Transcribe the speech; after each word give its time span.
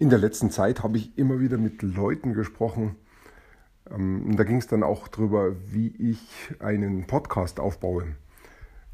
In 0.00 0.10
der 0.10 0.20
letzten 0.20 0.52
Zeit 0.52 0.84
habe 0.84 0.96
ich 0.96 1.18
immer 1.18 1.40
wieder 1.40 1.58
mit 1.58 1.82
Leuten 1.82 2.32
gesprochen. 2.32 2.94
Ähm, 3.90 4.36
da 4.36 4.44
ging 4.44 4.58
es 4.58 4.68
dann 4.68 4.84
auch 4.84 5.08
darüber, 5.08 5.56
wie 5.72 5.88
ich 5.98 6.54
einen 6.60 7.08
Podcast 7.08 7.58
aufbaue. 7.58 8.04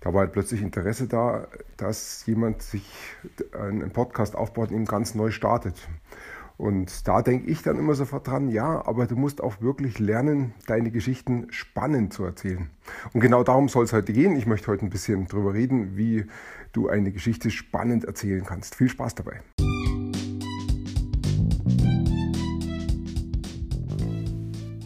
Da 0.01 0.15
war 0.15 0.21
halt 0.21 0.33
plötzlich 0.33 0.63
Interesse 0.63 1.07
da, 1.07 1.49
dass 1.77 2.25
jemand 2.25 2.63
sich 2.63 2.91
einen 3.53 3.91
Podcast 3.91 4.35
aufbaut 4.35 4.71
und 4.71 4.77
ihn 4.77 4.85
ganz 4.87 5.15
neu 5.15 5.31
startet. 5.31 5.77
Und 6.57 7.07
da 7.07 7.21
denke 7.21 7.51
ich 7.51 7.63
dann 7.63 7.79
immer 7.79 7.95
sofort 7.95 8.27
dran, 8.27 8.49
ja, 8.49 8.87
aber 8.87 9.07
du 9.07 9.17
musst 9.17 9.43
auch 9.43 9.61
wirklich 9.61 9.99
lernen, 9.99 10.55
deine 10.67 10.91
Geschichten 10.91 11.49
spannend 11.51 12.15
zu 12.15 12.25
erzählen. 12.25 12.71
Und 13.13 13.21
genau 13.21 13.43
darum 13.43 13.69
soll 13.69 13.85
es 13.85 13.93
heute 13.93 14.15
gehen. 14.15 14.37
Ich 14.37 14.47
möchte 14.47 14.69
heute 14.69 14.87
ein 14.87 14.91
bisschen 14.91 15.27
darüber 15.27 15.53
reden, 15.53 15.99
wie 15.99 16.25
du 16.73 16.89
eine 16.89 17.13
Geschichte 17.13 17.51
spannend 17.51 18.05
erzählen 18.05 18.45
kannst. 18.45 18.75
Viel 18.77 18.89
Spaß 18.89 19.17
dabei. 19.17 19.43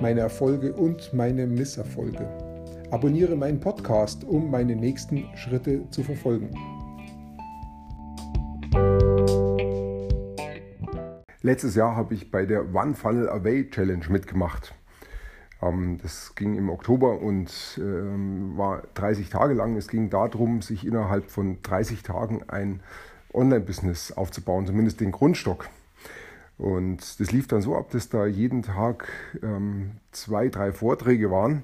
meine 0.00 0.20
Erfolge 0.20 0.72
und 0.72 1.12
meine 1.12 1.46
Misserfolge. 1.46 2.28
Abonniere 2.90 3.36
meinen 3.36 3.60
Podcast, 3.60 4.24
um 4.24 4.50
meine 4.50 4.76
nächsten 4.76 5.24
Schritte 5.36 5.88
zu 5.90 6.02
verfolgen. 6.02 6.50
Letztes 11.42 11.74
Jahr 11.74 11.94
habe 11.94 12.14
ich 12.14 12.30
bei 12.30 12.46
der 12.46 12.74
One 12.74 12.94
Funnel 12.94 13.28
Away 13.28 13.68
Challenge 13.68 14.06
mitgemacht. 14.08 14.74
Ähm, 15.60 15.98
das 16.02 16.34
ging 16.34 16.56
im 16.56 16.70
Oktober 16.70 17.20
und 17.20 17.78
ähm, 17.78 18.56
war 18.56 18.82
30 18.94 19.28
Tage 19.30 19.54
lang. 19.54 19.76
Es 19.76 19.88
ging 19.88 20.10
darum, 20.10 20.62
sich 20.62 20.86
innerhalb 20.86 21.30
von 21.30 21.58
30 21.62 22.02
Tagen 22.02 22.44
ein 22.48 22.80
Online-Business 23.32 24.12
aufzubauen, 24.12 24.66
zumindest 24.66 25.00
den 25.00 25.12
Grundstock. 25.12 25.68
Und 26.56 27.20
das 27.20 27.32
lief 27.32 27.48
dann 27.48 27.62
so 27.62 27.76
ab, 27.76 27.90
dass 27.90 28.08
da 28.08 28.26
jeden 28.26 28.62
Tag 28.62 29.08
ähm, 29.42 29.92
zwei, 30.12 30.48
drei 30.48 30.72
Vorträge 30.72 31.30
waren. 31.30 31.62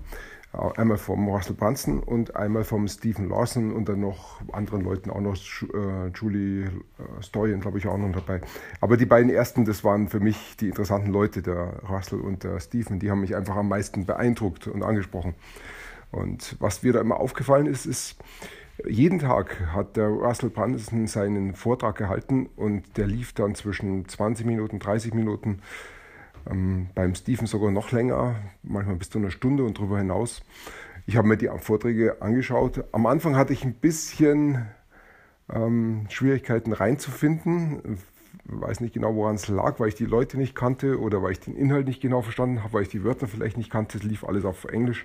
Äh, 0.53 0.81
einmal 0.81 0.99
vom 0.99 1.29
Russell 1.29 1.55
Brunson 1.55 2.01
und 2.01 2.35
einmal 2.35 2.65
vom 2.65 2.89
Stephen 2.89 3.29
Lawson 3.29 3.73
und 3.73 3.89
dann 3.89 4.01
noch 4.01 4.41
anderen 4.53 4.83
Leuten, 4.83 5.11
auch 5.11 5.21
noch 5.21 5.37
äh, 5.37 6.09
Julie 6.15 6.65
äh, 6.65 7.23
Stoyan, 7.23 7.61
glaube 7.61 7.79
ich, 7.79 7.87
auch 7.87 7.99
noch 7.99 8.13
dabei. 8.13 8.41
Aber 8.81 8.97
die 8.97 9.07
beiden 9.07 9.31
ersten, 9.31 9.65
das 9.65 9.85
waren 9.85 10.09
für 10.09 10.21
mich 10.21 10.57
die 10.57 10.69
interessanten 10.69 11.13
Leute, 11.13 11.43
der 11.43 11.81
Russell 11.89 12.21
und 12.21 12.43
der 12.43 12.59
Stephen, 12.59 12.99
die 12.99 13.11
haben 13.11 13.21
mich 13.21 13.37
einfach 13.37 13.57
am 13.57 13.69
meisten 13.69 14.07
beeindruckt 14.07 14.67
und 14.67 14.83
angesprochen. 14.83 15.35
Und 16.11 16.57
was 16.59 16.83
mir 16.83 16.93
da 16.93 17.01
immer 17.01 17.21
aufgefallen 17.21 17.67
ist, 17.67 17.87
ist, 17.87 18.17
jeden 18.89 19.19
Tag 19.19 19.61
hat 19.73 19.97
der 19.97 20.09
Russell 20.09 20.51
Brunson 20.51 21.07
seinen 21.07 21.55
Vortrag 21.55 21.97
gehalten 21.97 22.49
und 22.57 22.97
der 22.97 23.07
lief 23.07 23.33
dann 23.33 23.55
zwischen 23.55 24.09
20 24.09 24.47
Minuten, 24.47 24.79
30 24.79 25.15
Minuten, 25.15 25.61
ähm, 26.51 26.89
beim 26.95 27.15
Stephen 27.15 27.47
sogar 27.47 27.71
noch 27.71 27.93
länger, 27.93 28.37
manchmal 28.63 28.97
bis 28.97 29.11
zu 29.11 29.19
einer 29.19 29.31
Stunde 29.31 29.65
und 29.65 29.79
darüber 29.79 29.99
hinaus. 29.99 30.43
Ich 31.07 31.17
habe 31.17 31.29
mir 31.29 31.37
die 31.37 31.51
Vorträge 31.59 32.23
angeschaut. 32.23 32.85
Am 32.93 33.07
Anfang 33.07 33.37
hatte 33.37 33.53
ich 33.53 33.65
ein 33.65 33.75
bisschen 33.75 34.67
ähm, 35.53 36.07
Schwierigkeiten 36.09 36.73
reinzufinden. 36.73 37.99
Ich 38.45 38.61
weiß 38.61 38.81
nicht 38.81 38.95
genau, 38.95 39.15
woran 39.15 39.35
es 39.35 39.49
lag, 39.49 39.81
weil 39.81 39.89
ich 39.89 39.95
die 39.95 40.07
Leute 40.07 40.39
nicht 40.39 40.55
kannte 40.55 41.01
oder 41.01 41.23
weil 41.23 41.33
ich 41.33 41.41
den 41.41 41.57
Inhalt 41.57 41.87
nicht 41.87 42.01
genau 42.01 42.23
verstanden 42.23 42.63
habe, 42.63 42.75
weil 42.75 42.83
ich 42.83 42.89
die 42.89 43.05
Wörter 43.05 43.27
vielleicht 43.27 43.57
nicht 43.57 43.71
kannte. 43.71 43.99
Es 43.99 44.05
lief 44.05 44.25
alles 44.25 44.45
auf 44.45 44.65
Englisch. 44.65 45.05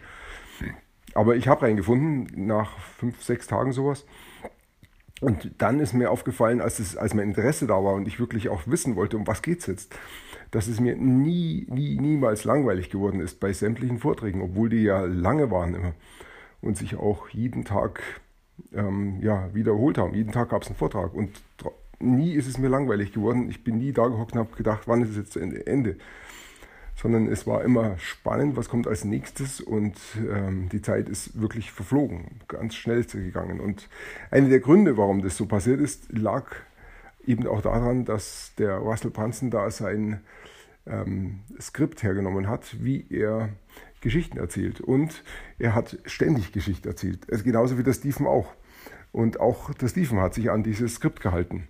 Aber 1.13 1.35
ich 1.35 1.47
habe 1.47 1.63
reingefunden, 1.63 2.45
nach 2.45 2.77
fünf, 2.79 3.23
sechs 3.23 3.47
Tagen 3.47 3.71
sowas. 3.71 4.05
Und 5.21 5.51
dann 5.59 5.79
ist 5.79 5.93
mir 5.93 6.11
aufgefallen, 6.11 6.59
als, 6.59 6.79
es, 6.79 6.97
als 6.97 7.13
mein 7.13 7.29
Interesse 7.29 7.67
da 7.67 7.75
war 7.75 7.93
und 7.93 8.07
ich 8.07 8.19
wirklich 8.19 8.49
auch 8.49 8.63
wissen 8.65 8.95
wollte, 8.95 9.15
um 9.15 9.25
was 9.25 9.41
es 9.45 9.65
jetzt, 9.65 9.95
dass 10.51 10.67
es 10.67 10.79
mir 10.79 10.95
nie, 10.97 11.65
nie, 11.69 11.97
niemals 11.97 12.43
langweilig 12.43 12.89
geworden 12.89 13.21
ist 13.21 13.39
bei 13.39 13.53
sämtlichen 13.53 13.99
Vorträgen, 13.99 14.41
obwohl 14.41 14.69
die 14.69 14.83
ja 14.83 15.05
lange 15.05 15.49
waren 15.51 15.73
immer 15.73 15.93
und 16.61 16.77
sich 16.77 16.97
auch 16.97 17.29
jeden 17.29 17.63
Tag 17.63 18.01
ähm, 18.73 19.19
ja, 19.21 19.53
wiederholt 19.53 19.97
haben. 19.97 20.13
Jeden 20.13 20.33
Tag 20.33 20.49
gab 20.49 20.63
es 20.63 20.67
einen 20.67 20.77
Vortrag 20.77 21.13
und 21.13 21.41
nie 21.99 22.33
ist 22.33 22.47
es 22.47 22.57
mir 22.57 22.67
langweilig 22.67 23.13
geworden. 23.13 23.49
Ich 23.49 23.63
bin 23.63 23.77
nie 23.77 23.93
da 23.93 24.07
gehockt 24.07 24.33
und 24.33 24.39
habe 24.39 24.55
gedacht, 24.55 24.83
wann 24.87 25.01
ist 25.01 25.11
es 25.11 25.17
jetzt 25.17 25.33
zu 25.33 25.39
Ende 25.39 25.97
sondern 26.95 27.27
es 27.27 27.45
war 27.45 27.63
immer 27.63 27.97
spannend, 27.97 28.55
was 28.55 28.69
kommt 28.69 28.87
als 28.87 29.03
nächstes 29.03 29.59
und 29.61 29.95
ähm, 30.17 30.69
die 30.69 30.81
Zeit 30.81 31.09
ist 31.09 31.39
wirklich 31.39 31.71
verflogen, 31.71 32.41
ganz 32.47 32.75
schnell 32.75 33.03
gegangen. 33.03 33.59
Und 33.59 33.89
einer 34.31 34.49
der 34.49 34.59
Gründe, 34.59 34.97
warum 34.97 35.21
das 35.21 35.37
so 35.37 35.45
passiert 35.45 35.81
ist, 35.81 36.11
lag 36.11 36.45
eben 37.25 37.47
auch 37.47 37.61
daran, 37.61 38.05
dass 38.05 38.53
der 38.57 38.77
Russell 38.77 39.11
Brunson 39.11 39.49
da 39.49 39.69
sein 39.71 40.21
ähm, 40.87 41.41
Skript 41.59 42.03
hergenommen 42.03 42.47
hat, 42.47 42.77
wie 42.79 43.05
er 43.09 43.49
Geschichten 44.01 44.37
erzählt. 44.37 44.81
Und 44.81 45.23
er 45.59 45.75
hat 45.75 45.97
ständig 46.05 46.51
Geschichten 46.51 46.87
erzählt, 46.87 47.29
also 47.31 47.43
genauso 47.43 47.77
wie 47.77 47.83
der 47.83 47.93
Stephen 47.93 48.27
auch. 48.27 48.53
Und 49.11 49.39
auch 49.39 49.73
der 49.73 49.87
Stephen 49.87 50.19
hat 50.19 50.33
sich 50.33 50.51
an 50.51 50.63
dieses 50.63 50.95
Skript 50.95 51.21
gehalten. 51.21 51.67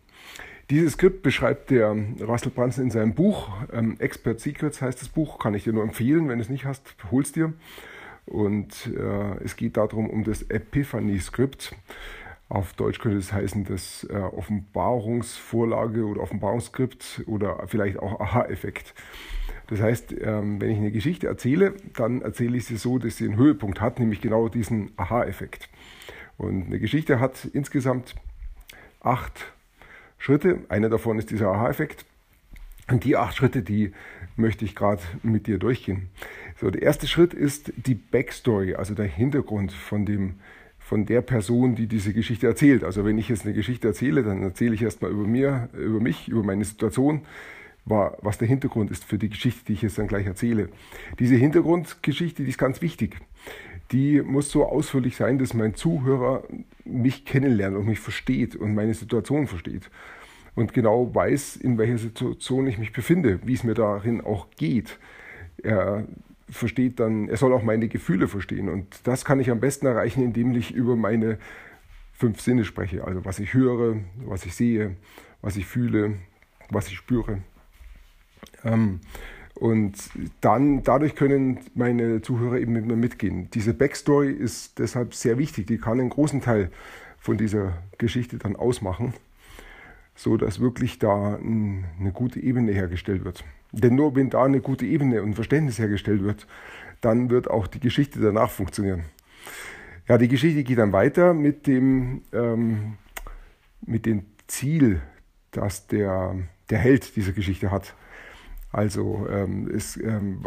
Dieses 0.71 0.93
Skript 0.93 1.21
beschreibt 1.21 1.69
der 1.69 1.95
Russell 2.21 2.51
Brunson 2.51 2.85
in 2.85 2.91
seinem 2.91 3.13
Buch. 3.13 3.49
Ähm, 3.71 3.97
Expert 3.99 4.39
Secrets 4.39 4.81
heißt 4.81 4.99
das 4.99 5.09
Buch, 5.09 5.37
kann 5.37 5.53
ich 5.53 5.63
dir 5.63 5.73
nur 5.73 5.83
empfehlen. 5.83 6.27
Wenn 6.27 6.39
du 6.39 6.43
es 6.43 6.49
nicht 6.49 6.65
hast, 6.65 6.95
hol's 7.11 7.31
dir. 7.31 7.53
Und 8.25 8.87
äh, 8.97 9.43
es 9.43 9.55
geht 9.55 9.77
darum, 9.77 10.09
um 10.09 10.23
das 10.23 10.41
Epiphany-Skript. 10.49 11.75
Auf 12.49 12.73
Deutsch 12.73 12.99
könnte 12.99 13.17
es 13.17 13.31
heißen, 13.31 13.65
das 13.65 14.07
äh, 14.09 14.15
Offenbarungsvorlage 14.15 16.03
oder 16.05 16.21
Offenbarungsskript 16.21 17.23
oder 17.27 17.63
vielleicht 17.67 17.99
auch 17.99 18.19
Aha-Effekt. 18.19 18.95
Das 19.67 19.81
heißt, 19.81 20.15
ähm, 20.19 20.59
wenn 20.59 20.71
ich 20.71 20.77
eine 20.77 20.91
Geschichte 20.91 21.27
erzähle, 21.27 21.75
dann 21.95 22.21
erzähle 22.21 22.57
ich 22.57 22.65
sie 22.65 22.77
so, 22.77 22.97
dass 22.97 23.17
sie 23.17 23.25
einen 23.25 23.37
Höhepunkt 23.37 23.81
hat, 23.81 23.99
nämlich 23.99 24.21
genau 24.21 24.49
diesen 24.49 24.91
Aha-Effekt. 24.97 25.69
Und 26.37 26.67
eine 26.67 26.79
Geschichte 26.79 27.19
hat 27.19 27.45
insgesamt 27.53 28.15
acht 28.99 29.54
Schritte. 30.25 30.61
Einer 30.69 30.89
davon 30.89 31.19
ist 31.19 31.29
dieser 31.29 31.49
Aha-Effekt. 31.49 32.03
Und 32.89 33.03
die 33.03 33.15
acht 33.15 33.35
Schritte, 33.35 33.61
die 33.61 33.91
möchte 34.35 34.65
ich 34.65 34.73
gerade 34.73 35.03
mit 35.21 35.45
dir 35.45 35.59
durchgehen. 35.59 36.09
So, 36.59 36.71
der 36.71 36.81
erste 36.81 37.05
Schritt 37.05 37.35
ist 37.35 37.71
die 37.77 37.93
Backstory, 37.93 38.73
also 38.73 38.95
der 38.95 39.05
Hintergrund 39.05 39.71
von 39.71 40.03
dem, 40.03 40.39
von 40.79 41.05
der 41.05 41.21
Person, 41.21 41.75
die 41.75 41.85
diese 41.85 42.11
Geschichte 42.11 42.47
erzählt. 42.47 42.83
Also 42.83 43.05
wenn 43.05 43.19
ich 43.19 43.29
jetzt 43.29 43.45
eine 43.45 43.53
Geschichte 43.53 43.87
erzähle, 43.87 44.23
dann 44.23 44.41
erzähle 44.41 44.73
ich 44.73 44.81
erstmal 44.81 45.11
über 45.11 45.27
mir, 45.27 45.69
über 45.73 45.99
mich, 45.99 46.27
über 46.27 46.41
meine 46.41 46.65
Situation, 46.65 47.21
was 47.85 48.39
der 48.39 48.47
Hintergrund 48.47 48.89
ist 48.89 49.03
für 49.03 49.19
die 49.19 49.29
Geschichte, 49.29 49.65
die 49.67 49.73
ich 49.73 49.83
jetzt 49.83 49.99
dann 49.99 50.07
gleich 50.07 50.25
erzähle. 50.25 50.69
Diese 51.19 51.35
Hintergrundgeschichte, 51.35 52.41
die 52.41 52.49
ist 52.49 52.57
ganz 52.57 52.81
wichtig 52.81 53.21
die 53.91 54.21
muss 54.21 54.49
so 54.49 54.65
ausführlich 54.65 55.15
sein, 55.15 55.37
dass 55.37 55.53
mein 55.53 55.75
Zuhörer 55.75 56.43
mich 56.83 57.25
kennenlernt 57.25 57.77
und 57.77 57.85
mich 57.85 57.99
versteht 57.99 58.55
und 58.55 58.73
meine 58.73 58.93
Situation 58.93 59.47
versteht. 59.47 59.89
Und 60.55 60.73
genau 60.73 61.13
weiß, 61.13 61.57
in 61.57 61.77
welcher 61.77 61.97
Situation 61.97 62.65
ich 62.67 62.77
mich 62.77 62.93
befinde, 62.93 63.39
wie 63.43 63.53
es 63.53 63.63
mir 63.63 63.73
darin 63.73 64.21
auch 64.21 64.47
geht. 64.55 64.97
Er 65.61 66.05
versteht 66.49 66.99
dann, 66.99 67.27
er 67.27 67.37
soll 67.37 67.53
auch 67.53 67.63
meine 67.63 67.87
Gefühle 67.87 68.27
verstehen. 68.27 68.69
Und 68.69 68.99
das 69.03 69.25
kann 69.25 69.39
ich 69.39 69.51
am 69.51 69.59
besten 69.59 69.85
erreichen, 69.85 70.23
indem 70.23 70.55
ich 70.55 70.73
über 70.73 70.95
meine 70.95 71.37
fünf 72.13 72.39
Sinne 72.39 72.63
spreche. 72.63 73.03
Also 73.03 73.25
was 73.25 73.39
ich 73.39 73.53
höre, 73.53 73.97
was 74.25 74.45
ich 74.45 74.55
sehe, 74.55 74.95
was 75.41 75.57
ich 75.57 75.65
fühle, 75.65 76.15
was 76.69 76.87
ich 76.87 76.95
spüre. 76.95 77.39
Ähm, 78.63 79.01
und 79.55 79.93
dann, 80.41 80.83
dadurch 80.83 81.15
können 81.15 81.59
meine 81.75 82.21
Zuhörer 82.21 82.59
eben 82.59 82.73
mit 82.73 82.85
mir 82.85 82.97
mitgehen. 82.97 83.49
Diese 83.51 83.73
Backstory 83.73 84.31
ist 84.31 84.79
deshalb 84.79 85.13
sehr 85.13 85.37
wichtig. 85.37 85.67
Die 85.67 85.77
kann 85.77 85.99
einen 85.99 86.09
großen 86.09 86.41
Teil 86.41 86.71
von 87.17 87.37
dieser 87.37 87.73
Geschichte 87.97 88.37
dann 88.37 88.55
ausmachen, 88.55 89.13
so 90.15 90.37
dass 90.37 90.59
wirklich 90.59 90.99
da 90.99 91.35
eine 91.35 92.11
gute 92.13 92.39
Ebene 92.39 92.71
hergestellt 92.71 93.25
wird. 93.25 93.43
Denn 93.71 93.95
nur 93.95 94.15
wenn 94.15 94.29
da 94.29 94.45
eine 94.45 94.61
gute 94.61 94.85
Ebene 94.85 95.21
und 95.21 95.35
Verständnis 95.35 95.77
hergestellt 95.77 96.23
wird, 96.23 96.47
dann 97.01 97.29
wird 97.29 97.49
auch 97.49 97.67
die 97.67 97.79
Geschichte 97.79 98.19
danach 98.19 98.49
funktionieren. 98.49 99.03
Ja, 100.07 100.17
die 100.17 100.27
Geschichte 100.27 100.63
geht 100.63 100.77
dann 100.77 100.93
weiter 100.93 101.33
mit 101.33 101.67
dem, 101.67 102.21
ähm, 102.31 102.93
mit 103.81 104.05
dem 104.05 104.25
Ziel 104.47 105.01
dass 105.55 105.87
der, 105.87 106.35
der 106.69 106.79
Held 106.79 107.15
diese 107.15 107.33
Geschichte 107.33 107.71
hat. 107.71 107.95
Also 108.71 109.27
ähm, 109.29 109.69
ist, 109.69 109.97
ähm, 109.97 110.43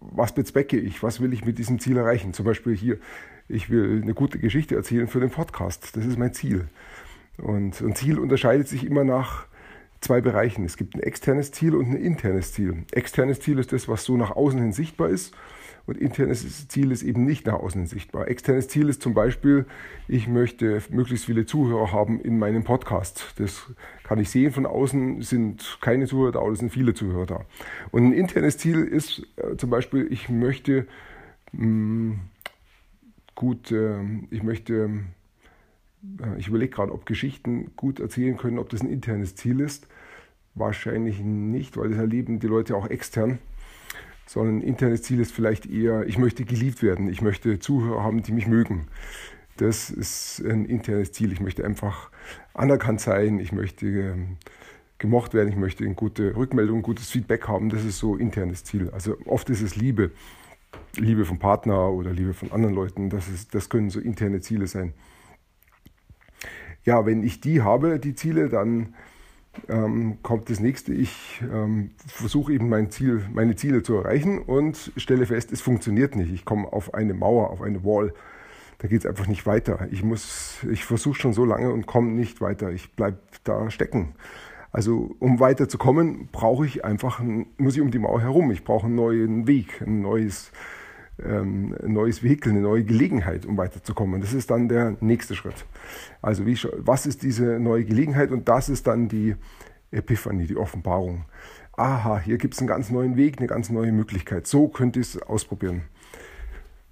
was 0.00 0.34
bezwecke 0.34 0.78
ich? 0.78 1.02
Was 1.02 1.20
will 1.20 1.32
ich 1.32 1.44
mit 1.44 1.58
diesem 1.58 1.80
Ziel 1.80 1.96
erreichen? 1.96 2.32
Zum 2.32 2.46
Beispiel 2.46 2.76
hier, 2.76 2.98
ich 3.48 3.70
will 3.70 4.00
eine 4.02 4.14
gute 4.14 4.38
Geschichte 4.38 4.76
erzählen 4.76 5.08
für 5.08 5.20
den 5.20 5.30
Podcast. 5.30 5.96
Das 5.96 6.06
ist 6.06 6.18
mein 6.18 6.32
Ziel. 6.32 6.68
Und 7.38 7.80
ein 7.80 7.94
Ziel 7.94 8.18
unterscheidet 8.18 8.68
sich 8.68 8.86
immer 8.86 9.04
nach 9.04 9.46
zwei 10.00 10.20
Bereichen. 10.20 10.64
Es 10.64 10.76
gibt 10.76 10.94
ein 10.94 11.02
externes 11.02 11.52
Ziel 11.52 11.74
und 11.74 11.86
ein 11.86 11.96
internes 11.96 12.52
Ziel. 12.52 12.84
Externes 12.92 13.40
Ziel 13.40 13.58
ist 13.58 13.72
das, 13.72 13.88
was 13.88 14.04
so 14.04 14.16
nach 14.16 14.30
außen 14.30 14.60
hin 14.60 14.72
sichtbar 14.72 15.08
ist. 15.08 15.34
Und 15.86 15.98
internes 15.98 16.66
Ziel 16.66 16.90
ist 16.90 17.04
eben 17.04 17.24
nicht 17.24 17.46
nach 17.46 17.54
außen 17.54 17.82
hin 17.82 17.86
sichtbar. 17.86 18.26
Externes 18.26 18.68
Ziel 18.68 18.88
ist 18.88 19.02
zum 19.02 19.14
Beispiel, 19.14 19.66
ich 20.08 20.26
möchte 20.26 20.82
möglichst 20.90 21.26
viele 21.26 21.46
Zuhörer 21.46 21.92
haben 21.92 22.20
in 22.20 22.38
meinem 22.38 22.64
Podcast. 22.64 23.34
Das 23.38 23.70
kann 24.02 24.18
ich 24.18 24.30
sehen 24.30 24.52
von 24.52 24.66
außen, 24.66 25.22
sind 25.22 25.78
keine 25.80 26.06
Zuhörer 26.06 26.32
da, 26.32 26.40
oder 26.40 26.56
sind 26.56 26.72
viele 26.72 26.94
Zuhörer 26.94 27.26
da. 27.26 27.44
Und 27.92 28.04
ein 28.04 28.12
internes 28.12 28.58
Ziel 28.58 28.82
ist 28.82 29.26
äh, 29.36 29.56
zum 29.56 29.70
Beispiel, 29.70 30.08
ich 30.10 30.28
möchte 30.28 30.86
mh, 31.52 31.62
hm, 31.62 32.20
gut, 33.36 33.70
äh, 33.70 34.02
ich 34.30 34.42
möchte 34.42 34.90
ich 36.38 36.48
überlege 36.48 36.74
gerade, 36.74 36.92
ob 36.92 37.06
Geschichten 37.06 37.72
gut 37.76 38.00
erzählen 38.00 38.36
können, 38.36 38.58
ob 38.58 38.68
das 38.68 38.82
ein 38.82 38.90
internes 38.90 39.34
Ziel 39.34 39.60
ist. 39.60 39.86
Wahrscheinlich 40.54 41.20
nicht, 41.20 41.76
weil 41.76 41.90
das 41.90 41.98
erleben 41.98 42.40
die 42.40 42.46
Leute 42.46 42.76
auch 42.76 42.88
extern. 42.88 43.38
Sondern 44.26 44.58
ein 44.58 44.62
internes 44.62 45.02
Ziel 45.02 45.20
ist 45.20 45.32
vielleicht 45.32 45.66
eher, 45.66 46.06
ich 46.06 46.18
möchte 46.18 46.44
geliebt 46.44 46.82
werden, 46.82 47.08
ich 47.08 47.22
möchte 47.22 47.58
Zuhörer 47.58 48.02
haben, 48.02 48.22
die 48.22 48.32
mich 48.32 48.46
mögen. 48.46 48.86
Das 49.56 49.90
ist 49.90 50.42
ein 50.44 50.64
internes 50.64 51.12
Ziel. 51.12 51.32
Ich 51.32 51.40
möchte 51.40 51.64
einfach 51.64 52.10
anerkannt 52.54 53.00
sein, 53.00 53.38
ich 53.38 53.52
möchte 53.52 53.86
ähm, 53.86 54.36
gemocht 54.98 55.32
werden, 55.32 55.48
ich 55.48 55.56
möchte 55.56 55.84
eine 55.84 55.94
gute 55.94 56.36
Rückmeldung, 56.36 56.82
gutes 56.82 57.10
Feedback 57.10 57.46
haben. 57.46 57.68
Das 57.68 57.84
ist 57.84 57.98
so 57.98 58.16
internes 58.16 58.64
Ziel. 58.64 58.90
Also 58.90 59.16
oft 59.26 59.48
ist 59.50 59.62
es 59.62 59.76
Liebe. 59.76 60.10
Liebe 60.96 61.24
vom 61.24 61.38
Partner 61.38 61.90
oder 61.90 62.12
Liebe 62.12 62.34
von 62.34 62.52
anderen 62.52 62.74
Leuten. 62.74 63.10
Das, 63.10 63.28
ist, 63.28 63.54
das 63.54 63.68
können 63.68 63.90
so 63.90 64.00
interne 64.00 64.40
Ziele 64.40 64.66
sein 64.66 64.94
ja, 66.86 67.04
wenn 67.04 67.22
ich 67.22 67.40
die 67.40 67.60
habe, 67.62 67.98
die 67.98 68.14
Ziele, 68.14 68.48
dann 68.48 68.94
ähm, 69.68 70.18
kommt 70.22 70.48
das 70.48 70.60
nächste. 70.60 70.94
Ich 70.94 71.42
ähm, 71.52 71.90
versuche 72.06 72.52
eben 72.52 72.68
mein 72.68 72.90
Ziel, 72.90 73.22
meine 73.32 73.56
Ziele 73.56 73.82
zu 73.82 73.96
erreichen 73.96 74.38
und 74.38 74.92
stelle 74.96 75.26
fest, 75.26 75.52
es 75.52 75.60
funktioniert 75.60 76.14
nicht. 76.14 76.32
Ich 76.32 76.44
komme 76.44 76.72
auf 76.72 76.94
eine 76.94 77.12
Mauer, 77.12 77.50
auf 77.50 77.60
eine 77.60 77.84
Wall. 77.84 78.14
Da 78.78 78.88
geht 78.88 79.00
es 79.00 79.06
einfach 79.06 79.26
nicht 79.26 79.46
weiter. 79.46 79.88
Ich 79.90 80.04
ich 80.70 80.84
versuche 80.84 81.18
schon 81.18 81.32
so 81.32 81.44
lange 81.44 81.72
und 81.72 81.86
komme 81.86 82.12
nicht 82.12 82.40
weiter. 82.40 82.70
Ich 82.70 82.94
bleibe 82.94 83.18
da 83.42 83.70
stecken. 83.70 84.14
Also 84.70 85.16
um 85.18 85.40
weiterzukommen, 85.40 86.28
brauche 86.30 86.66
ich 86.66 86.84
einfach, 86.84 87.20
muss 87.56 87.74
ich 87.74 87.80
um 87.80 87.90
die 87.90 87.98
Mauer 87.98 88.20
herum. 88.20 88.50
Ich 88.52 88.62
brauche 88.62 88.86
einen 88.86 88.94
neuen 88.94 89.46
Weg, 89.46 89.82
ein 89.82 90.02
neues 90.02 90.52
ähm, 91.22 91.74
ein 91.82 91.92
neues 91.92 92.22
Vehikel, 92.22 92.52
eine 92.52 92.60
neue 92.60 92.84
Gelegenheit, 92.84 93.46
um 93.46 93.56
weiterzukommen. 93.56 94.20
Das 94.20 94.32
ist 94.32 94.50
dann 94.50 94.68
der 94.68 94.96
nächste 95.00 95.34
Schritt. 95.34 95.64
Also 96.22 96.46
wie, 96.46 96.58
was 96.78 97.06
ist 97.06 97.22
diese 97.22 97.58
neue 97.58 97.84
Gelegenheit? 97.84 98.30
Und 98.30 98.48
das 98.48 98.68
ist 98.68 98.86
dann 98.86 99.08
die 99.08 99.34
Epiphanie, 99.90 100.46
die 100.46 100.56
Offenbarung. 100.56 101.24
Aha, 101.76 102.18
hier 102.18 102.38
gibt 102.38 102.54
es 102.54 102.60
einen 102.60 102.68
ganz 102.68 102.90
neuen 102.90 103.16
Weg, 103.16 103.38
eine 103.38 103.46
ganz 103.46 103.70
neue 103.70 103.92
Möglichkeit. 103.92 104.46
So 104.46 104.68
könnte 104.68 105.00
ich 105.00 105.14
es 105.14 105.22
ausprobieren. 105.22 105.82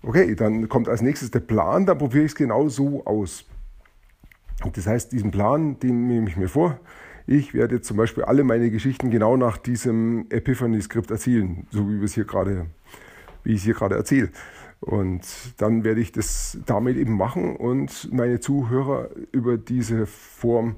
Okay, 0.03 0.35
dann 0.35 0.69
kommt 0.69 0.89
als 0.89 1.01
nächstes 1.01 1.31
der 1.31 1.41
Plan, 1.41 1.87
dann 1.87 1.97
probiere 1.97 2.25
ich 2.25 2.33
es 2.33 2.35
genau 2.35 2.69
so 2.69 3.05
aus. 3.07 3.47
Das 4.75 4.87
heißt, 4.87 5.13
diesen 5.13 5.31
Plan, 5.31 5.79
den 5.81 6.07
nehme 6.07 6.29
ich 6.29 6.37
mir 6.37 6.49
vor. 6.49 6.79
Ich 7.27 7.55
werde 7.55 7.77
jetzt 7.77 7.89
zum 7.89 7.97
Beispiel 7.97 8.25
alle 8.25 8.45
meine 8.45 8.71
Geschichten 8.71 9.11
genau 9.11 9.39
nach 9.39 9.57
diesem 9.57 10.27
Epiphany-Skript 10.29 11.11
erzählen, 11.11 11.67
so 11.71 11.89
wie 11.89 11.97
wir 11.97 12.05
es 12.05 12.13
hier 12.13 12.27
gerade 12.27 12.67
wie 13.45 13.53
ich 13.53 13.59
es 13.59 13.65
hier 13.65 13.75
gerade 13.75 13.95
erzähle. 13.95 14.31
Und 14.81 15.23
dann 15.57 15.85
werde 15.85 16.01
ich 16.01 16.13
das 16.13 16.59
damit 16.67 16.97
eben 16.97 17.17
machen 17.17 17.57
und 17.57 18.13
meine 18.13 18.41
Zuhörer 18.41 19.09
über 19.33 19.57
diese 19.57 20.07
Form 20.07 20.77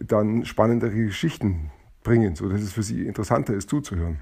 dann 0.00 0.44
spannendere 0.44 0.94
Geschichten 0.94 1.70
bringen, 2.02 2.34
sodass 2.34 2.62
es 2.62 2.72
für 2.72 2.82
sie 2.82 3.06
interessanter 3.06 3.54
ist 3.54 3.70
zuzuhören. 3.70 4.18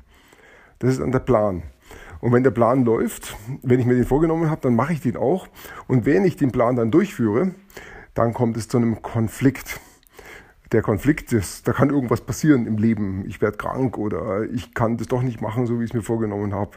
Das 0.80 0.90
ist 0.90 1.00
dann 1.00 1.12
der 1.12 1.20
Plan. 1.20 1.62
Und 2.20 2.32
wenn 2.32 2.42
der 2.42 2.50
Plan 2.50 2.84
läuft, 2.84 3.36
wenn 3.62 3.80
ich 3.80 3.86
mir 3.86 3.94
den 3.94 4.04
vorgenommen 4.04 4.50
habe, 4.50 4.60
dann 4.60 4.74
mache 4.74 4.92
ich 4.92 5.00
den 5.00 5.16
auch. 5.16 5.48
Und 5.86 6.04
wenn 6.04 6.24
ich 6.24 6.36
den 6.36 6.52
Plan 6.52 6.76
dann 6.76 6.90
durchführe, 6.90 7.54
dann 8.14 8.34
kommt 8.34 8.56
es 8.56 8.68
zu 8.68 8.76
einem 8.76 9.00
Konflikt. 9.00 9.80
Der 10.72 10.82
Konflikt 10.82 11.32
ist, 11.32 11.66
da 11.66 11.72
kann 11.72 11.90
irgendwas 11.90 12.20
passieren 12.20 12.66
im 12.66 12.76
Leben. 12.76 13.24
Ich 13.26 13.40
werde 13.40 13.56
krank 13.56 13.98
oder 13.98 14.44
ich 14.44 14.74
kann 14.74 14.98
das 14.98 15.08
doch 15.08 15.22
nicht 15.22 15.40
machen, 15.40 15.66
so 15.66 15.80
wie 15.80 15.84
ich 15.84 15.90
es 15.90 15.94
mir 15.94 16.02
vorgenommen 16.02 16.54
habe. 16.54 16.72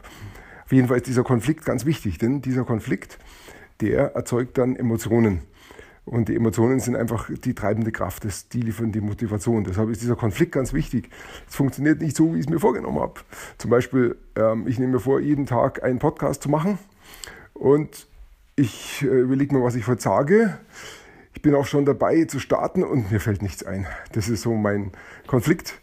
Auf 0.64 0.72
jeden 0.72 0.88
Fall 0.88 0.98
ist 0.98 1.06
dieser 1.06 1.24
Konflikt 1.24 1.64
ganz 1.64 1.84
wichtig, 1.84 2.18
denn 2.18 2.40
dieser 2.40 2.64
Konflikt, 2.64 3.18
der 3.80 4.14
erzeugt 4.14 4.58
dann 4.58 4.76
Emotionen. 4.76 5.42
Und 6.06 6.28
die 6.28 6.36
Emotionen 6.36 6.80
sind 6.80 6.96
einfach 6.96 7.30
die 7.30 7.54
treibende 7.54 7.90
Kraft, 7.90 8.24
das, 8.24 8.48
die 8.48 8.60
liefern 8.60 8.92
die 8.92 9.00
Motivation. 9.00 9.64
Deshalb 9.64 9.88
ist 9.88 10.02
dieser 10.02 10.16
Konflikt 10.16 10.52
ganz 10.52 10.74
wichtig. 10.74 11.08
Es 11.48 11.56
funktioniert 11.56 12.02
nicht 12.02 12.14
so, 12.14 12.34
wie 12.34 12.38
ich 12.38 12.46
es 12.46 12.50
mir 12.50 12.60
vorgenommen 12.60 13.00
habe. 13.00 13.20
Zum 13.56 13.70
Beispiel, 13.70 14.16
ähm, 14.36 14.66
ich 14.66 14.78
nehme 14.78 14.92
mir 14.92 15.00
vor, 15.00 15.20
jeden 15.20 15.46
Tag 15.46 15.82
einen 15.82 15.98
Podcast 15.98 16.42
zu 16.42 16.50
machen 16.50 16.78
und 17.54 18.06
ich 18.56 19.02
äh, 19.02 19.06
überlege 19.06 19.54
mir, 19.54 19.64
was 19.64 19.76
ich 19.76 19.86
heute 19.86 20.02
sage. 20.02 20.58
Ich 21.34 21.42
bin 21.42 21.54
auch 21.54 21.66
schon 21.66 21.84
dabei 21.84 22.24
zu 22.24 22.38
starten 22.38 22.82
und 22.82 23.10
mir 23.10 23.20
fällt 23.20 23.42
nichts 23.42 23.64
ein. 23.64 23.86
Das 24.12 24.28
ist 24.28 24.42
so 24.42 24.54
mein 24.54 24.92
Konflikt. 25.26 25.74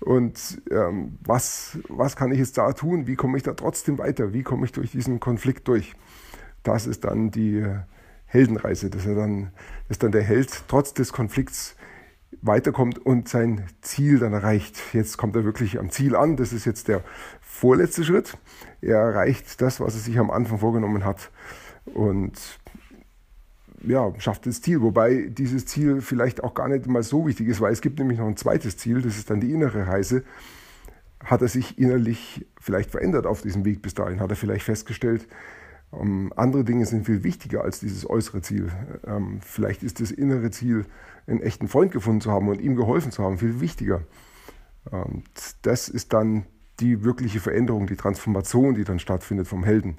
Und 0.00 0.62
ähm, 0.70 1.18
was, 1.22 1.78
was 1.88 2.16
kann 2.16 2.32
ich 2.32 2.38
jetzt 2.38 2.56
da 2.56 2.72
tun? 2.72 3.06
Wie 3.06 3.16
komme 3.16 3.36
ich 3.36 3.42
da 3.42 3.52
trotzdem 3.52 3.98
weiter? 3.98 4.32
Wie 4.32 4.42
komme 4.42 4.64
ich 4.64 4.72
durch 4.72 4.92
diesen 4.92 5.20
Konflikt 5.20 5.68
durch? 5.68 5.94
Das 6.62 6.86
ist 6.86 7.04
dann 7.04 7.30
die 7.30 7.66
Heldenreise, 8.26 8.88
dass 8.88 9.04
er 9.04 9.14
dann, 9.14 9.50
dass 9.88 9.98
dann 9.98 10.12
der 10.12 10.22
Held 10.22 10.62
trotz 10.68 10.94
des 10.94 11.12
Konflikts 11.12 11.76
weiterkommt 12.42 13.04
und 13.04 13.28
sein 13.28 13.66
Ziel 13.82 14.20
dann 14.20 14.32
erreicht. 14.32 14.78
Jetzt 14.92 15.18
kommt 15.18 15.36
er 15.36 15.44
wirklich 15.44 15.78
am 15.78 15.90
Ziel 15.90 16.14
an. 16.14 16.36
Das 16.36 16.52
ist 16.52 16.64
jetzt 16.64 16.88
der 16.88 17.02
vorletzte 17.40 18.04
Schritt. 18.04 18.38
Er 18.80 18.98
erreicht 18.98 19.60
das, 19.60 19.80
was 19.80 19.94
er 19.94 20.00
sich 20.00 20.18
am 20.18 20.30
Anfang 20.30 20.58
vorgenommen 20.58 21.04
hat. 21.04 21.30
Und 21.92 22.38
ja, 23.86 24.12
schafft 24.18 24.46
das 24.46 24.60
Ziel. 24.60 24.82
Wobei 24.82 25.26
dieses 25.28 25.66
Ziel 25.66 26.00
vielleicht 26.00 26.42
auch 26.44 26.54
gar 26.54 26.68
nicht 26.68 26.86
mal 26.86 27.02
so 27.02 27.26
wichtig 27.26 27.48
ist, 27.48 27.60
weil 27.60 27.72
es 27.72 27.80
gibt 27.80 27.98
nämlich 27.98 28.18
noch 28.18 28.26
ein 28.26 28.36
zweites 28.36 28.76
Ziel, 28.76 29.02
das 29.02 29.16
ist 29.16 29.30
dann 29.30 29.40
die 29.40 29.52
innere 29.52 29.86
Reise. 29.86 30.24
Hat 31.24 31.42
er 31.42 31.48
sich 31.48 31.78
innerlich 31.78 32.46
vielleicht 32.60 32.90
verändert 32.90 33.26
auf 33.26 33.42
diesem 33.42 33.64
Weg 33.64 33.82
bis 33.82 33.94
dahin? 33.94 34.20
Hat 34.20 34.30
er 34.30 34.36
vielleicht 34.36 34.64
festgestellt, 34.64 35.26
ähm, 35.92 36.32
andere 36.36 36.64
Dinge 36.64 36.86
sind 36.86 37.06
viel 37.06 37.24
wichtiger 37.24 37.62
als 37.62 37.80
dieses 37.80 38.08
äußere 38.08 38.42
Ziel. 38.42 38.70
Ähm, 39.06 39.40
vielleicht 39.42 39.82
ist 39.82 40.00
das 40.00 40.10
innere 40.10 40.50
Ziel, 40.50 40.86
einen 41.26 41.42
echten 41.42 41.68
Freund 41.68 41.92
gefunden 41.92 42.20
zu 42.20 42.30
haben 42.30 42.48
und 42.48 42.60
ihm 42.60 42.76
geholfen 42.76 43.12
zu 43.12 43.22
haben, 43.22 43.38
viel 43.38 43.60
wichtiger. 43.60 44.02
Und 44.90 45.24
das 45.62 45.88
ist 45.88 46.12
dann 46.12 46.46
die 46.80 47.04
wirkliche 47.04 47.40
Veränderung, 47.40 47.86
die 47.86 47.96
Transformation, 47.96 48.74
die 48.74 48.84
dann 48.84 48.98
stattfindet 48.98 49.46
vom 49.46 49.62
Helden, 49.62 49.98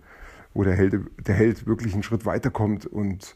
wo 0.53 0.63
der 0.63 0.75
Held, 0.75 0.99
der 1.27 1.35
Held 1.35 1.67
wirklich 1.67 1.93
einen 1.93 2.03
Schritt 2.03 2.25
weiterkommt 2.25 2.85
und 2.87 3.35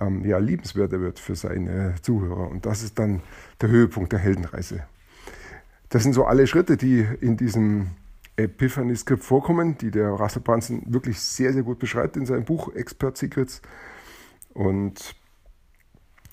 ähm, 0.00 0.24
ja, 0.24 0.38
liebenswerter 0.38 1.00
wird 1.00 1.18
für 1.18 1.34
seine 1.34 1.94
Zuhörer. 2.02 2.48
Und 2.50 2.66
das 2.66 2.82
ist 2.82 2.98
dann 2.98 3.22
der 3.60 3.68
Höhepunkt 3.70 4.12
der 4.12 4.18
Heldenreise. 4.18 4.84
Das 5.88 6.02
sind 6.02 6.12
so 6.12 6.24
alle 6.24 6.46
Schritte, 6.46 6.76
die 6.76 7.06
in 7.20 7.36
diesem 7.36 7.92
Epiphany-Skript 8.36 9.24
vorkommen, 9.24 9.78
die 9.78 9.90
der 9.90 10.10
Russell 10.10 10.42
Brunson 10.42 10.82
wirklich 10.86 11.20
sehr, 11.20 11.52
sehr 11.52 11.62
gut 11.62 11.78
beschreibt 11.78 12.16
in 12.16 12.26
seinem 12.26 12.44
Buch 12.44 12.74
Expert 12.74 13.16
Secrets. 13.16 13.62
Und 14.52 15.14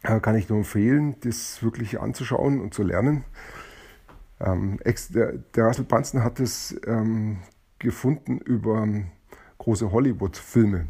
äh, 0.03 0.19
kann 0.19 0.35
ich 0.35 0.49
nur 0.49 0.59
empfehlen, 0.59 1.15
das 1.21 1.63
wirklich 1.63 1.99
anzuschauen 1.99 2.59
und 2.59 2.73
zu 2.73 2.83
lernen. 2.83 3.23
Ähm, 4.39 4.79
der, 5.09 5.33
der 5.55 5.65
Russell 5.65 5.85
Brunson 5.85 6.23
hat 6.23 6.39
es 6.39 6.75
ähm, 6.85 7.39
gefunden 7.79 8.39
über 8.39 8.87
große 9.63 9.91
Hollywood-Filme. 9.91 10.87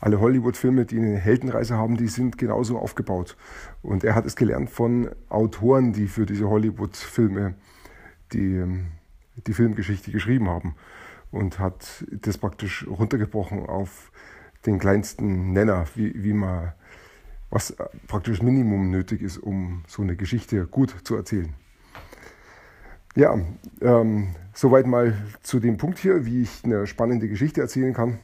Alle 0.00 0.20
Hollywood-Filme, 0.20 0.84
die 0.84 0.98
eine 0.98 1.16
Heldenreise 1.16 1.76
haben, 1.76 1.96
die 1.96 2.08
sind 2.08 2.38
genauso 2.38 2.78
aufgebaut. 2.78 3.36
Und 3.82 4.02
er 4.04 4.14
hat 4.14 4.26
es 4.26 4.34
gelernt 4.34 4.68
von 4.68 5.08
Autoren, 5.28 5.92
die 5.92 6.08
für 6.08 6.26
diese 6.26 6.48
Hollywood-Filme 6.48 7.54
die, 8.32 8.64
die 9.46 9.52
Filmgeschichte 9.52 10.10
geschrieben 10.10 10.48
haben. 10.48 10.74
Und 11.30 11.58
hat 11.58 12.04
das 12.10 12.38
praktisch 12.38 12.86
runtergebrochen 12.88 13.66
auf 13.66 14.10
den 14.64 14.78
kleinsten 14.78 15.52
Nenner, 15.52 15.86
wie, 15.94 16.12
wie 16.22 16.32
man, 16.32 16.72
was 17.50 17.76
praktisch 18.08 18.42
Minimum 18.42 18.90
nötig 18.90 19.22
ist, 19.22 19.38
um 19.38 19.84
so 19.86 20.02
eine 20.02 20.16
Geschichte 20.16 20.66
gut 20.66 20.94
zu 21.04 21.14
erzählen. 21.14 21.54
Ja, 23.16 23.34
ähm, 23.80 24.28
soweit 24.52 24.86
mal 24.86 25.14
zu 25.42 25.58
dem 25.58 25.78
Punkt 25.78 25.98
hier, 25.98 26.26
wie 26.26 26.42
ich 26.42 26.62
eine 26.64 26.86
spannende 26.86 27.28
Geschichte 27.28 27.62
erzählen 27.62 27.94
kann. 27.94 28.18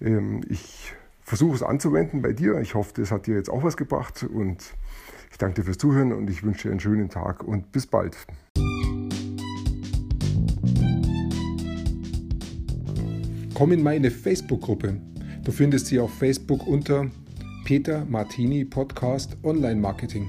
Ähm, 0.00 0.42
ich 0.48 0.92
versuche 1.22 1.56
es 1.56 1.64
anzuwenden 1.64 2.22
bei 2.22 2.32
dir. 2.32 2.60
Ich 2.60 2.76
hoffe, 2.76 2.92
das 2.94 3.10
hat 3.10 3.26
dir 3.26 3.34
jetzt 3.34 3.50
auch 3.50 3.64
was 3.64 3.76
gebracht 3.76 4.22
und 4.22 4.58
ich 5.32 5.38
danke 5.38 5.56
dir 5.56 5.64
fürs 5.64 5.78
Zuhören 5.78 6.12
und 6.12 6.30
ich 6.30 6.44
wünsche 6.44 6.68
dir 6.68 6.70
einen 6.70 6.78
schönen 6.78 7.08
Tag 7.08 7.42
und 7.42 7.72
bis 7.72 7.84
bald. 7.84 8.16
Komm 13.54 13.72
in 13.72 13.82
meine 13.82 14.12
Facebook-Gruppe. 14.12 15.00
Du 15.42 15.50
findest 15.50 15.86
sie 15.86 15.98
auf 15.98 16.14
Facebook 16.14 16.64
unter 16.64 17.10
Peter 17.64 18.04
Martini 18.04 18.64
Podcast 18.64 19.36
Online 19.42 19.80
Marketing. 19.80 20.28